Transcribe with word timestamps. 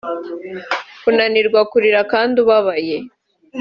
kunanirwa 1.01 1.59
kurira 1.71 2.01
kandi 2.11 2.35
ubabaye 2.43 2.95
cyane 3.05 3.09